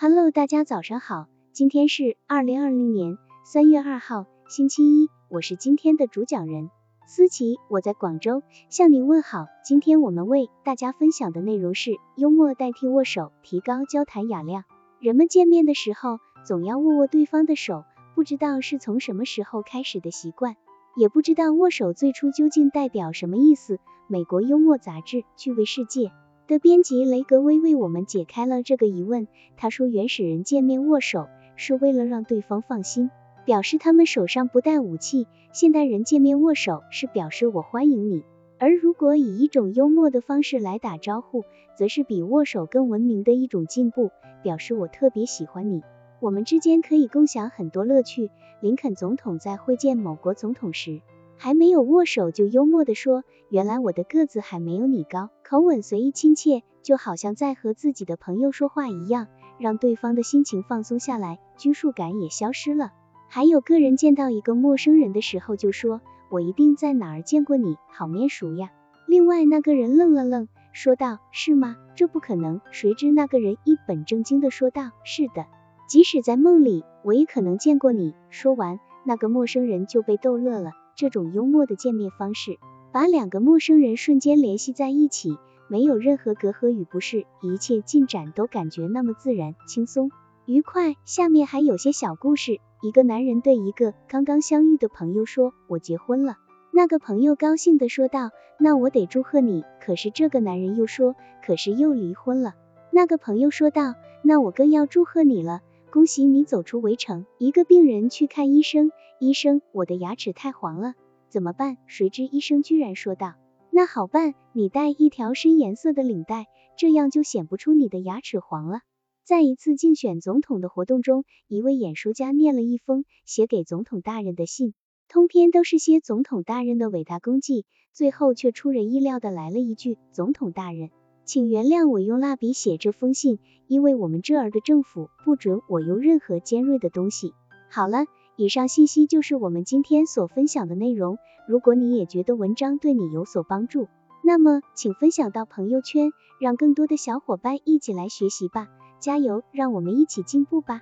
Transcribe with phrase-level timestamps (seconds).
[0.00, 6.70] Hello，大家早上好，今天是二零二零年三月二号，星期一，我是今天的主讲人
[7.08, 9.46] 思琪，我在广州向您问好。
[9.64, 14.62] 今天我们为大家分享的内容是幽默代替握手，提高交谈雅量。
[15.00, 17.82] 人们见面的时候总要握握对方的手，
[18.14, 20.54] 不知道是从什么时候开始的习惯，
[20.94, 23.80] 也不知道握手最初究竟代表什么意思。
[24.06, 26.02] 美国幽默杂志《趣味世界》。
[26.48, 29.28] 的编辑雷格威为我们解开了这个疑问。
[29.58, 33.10] 他说，原始人见面握手是为了让对方放心，
[33.44, 38.24] 表示他们手上不带武器；现代人见面握手是表示我欢迎你。
[38.58, 41.44] 而如果以一种幽默的方式来打招呼，
[41.76, 44.10] 则是比握手更文明的一种进步，
[44.42, 45.82] 表示我特别喜欢你。
[46.18, 48.30] 我们之间可以共享很多乐趣。
[48.62, 51.02] 林肯总统在会见某国总统时。
[51.40, 62.92] 还没有握手就幽默地说，原来我的个子还没有你高，口吻随意亲切，就好像在和自己的朋友说话一样，让对方的心情放松下来，拘束感也消失了。
[63.28, 68.70] 还有个人见到一个陌生人的时候就说，我一定在哪儿见过你，好面熟呀。
[69.06, 71.76] 另外那个人愣了愣，说道，是吗？
[71.94, 72.60] 这不可能。
[72.72, 75.46] 谁知那个人一本正经地说道，是的，
[75.88, 78.14] 即使在梦里，我也可能见过你。
[78.28, 80.72] 说完，那个陌生人就被逗乐了。
[80.98, 82.58] 这种幽默的见面方式，
[82.90, 90.10] 把两个陌生人瞬间联系在一起，没有任何隔阂与不适，一切进展都感觉那么自然、轻松、
[90.44, 90.96] 愉快。
[91.04, 92.58] 下面还有些小故事。
[92.82, 96.36] 一个男人对一个刚刚相遇的朋友说：“我结婚了。”
[96.74, 101.14] 那个朋友高兴地说道：“那我得祝贺你。”可是这个男人又说
[101.46, 102.54] ：“可是又离婚了。”
[102.90, 105.60] 那个朋友说道：“那我更要祝贺你了。”
[105.90, 107.24] 恭喜你走出围城。
[107.38, 110.94] 一个病人去看医生，医生，我的牙齿太黄了，
[111.30, 111.78] 怎么办？
[111.86, 113.36] 谁知医生居然说道，
[113.70, 118.80] 那好办，你戴一条深颜色的领带，这样就显不出你的牙齿黄了。
[119.24, 124.74] 在一次竞选总统的活动中，一位演说家念了一封写给总统大人的信，
[125.08, 130.90] 通篇都是些总统大人的伟大功绩，最后却出人意料的来了一句，总统大人。
[131.28, 137.34] 请原谅我用蜡笔写这封信，因为我们这儿的政府不准我用任何尖锐的东西。
[137.68, 138.06] 好了，
[138.36, 141.18] 以上信息就是我们今天所分享的内容。
[141.46, 143.88] 如果你也觉得文章对你有所帮助，
[144.24, 148.66] 那么请分享到朋友圈，让更多的小伙伴一起来学习吧。
[148.98, 150.80] 加油，让我们一起进步吧。